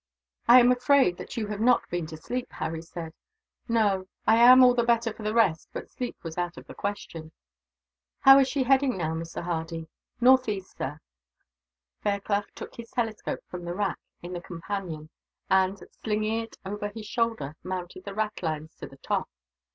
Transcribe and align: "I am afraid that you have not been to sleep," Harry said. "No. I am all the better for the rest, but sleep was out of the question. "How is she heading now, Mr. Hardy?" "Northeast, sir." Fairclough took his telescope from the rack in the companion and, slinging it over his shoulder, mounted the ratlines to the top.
"I 0.47 0.59
am 0.59 0.71
afraid 0.71 1.17
that 1.17 1.37
you 1.37 1.45
have 1.45 1.61
not 1.61 1.87
been 1.91 2.07
to 2.07 2.17
sleep," 2.17 2.51
Harry 2.53 2.81
said. 2.81 3.13
"No. 3.67 4.07
I 4.25 4.37
am 4.37 4.63
all 4.63 4.73
the 4.73 4.81
better 4.83 5.13
for 5.13 5.21
the 5.21 5.35
rest, 5.35 5.69
but 5.73 5.91
sleep 5.91 6.17
was 6.23 6.39
out 6.39 6.57
of 6.57 6.65
the 6.65 6.73
question. 6.73 7.31
"How 8.21 8.39
is 8.39 8.47
she 8.47 8.63
heading 8.63 8.97
now, 8.97 9.13
Mr. 9.13 9.43
Hardy?" 9.43 9.89
"Northeast, 10.19 10.75
sir." 10.75 11.01
Fairclough 12.01 12.45
took 12.55 12.77
his 12.77 12.89
telescope 12.89 13.41
from 13.47 13.63
the 13.63 13.75
rack 13.75 13.99
in 14.23 14.33
the 14.33 14.41
companion 14.41 15.11
and, 15.51 15.77
slinging 16.03 16.39
it 16.41 16.57
over 16.65 16.87
his 16.87 17.05
shoulder, 17.05 17.55
mounted 17.61 18.03
the 18.05 18.15
ratlines 18.15 18.73
to 18.77 18.87
the 18.87 18.97
top. 18.97 19.29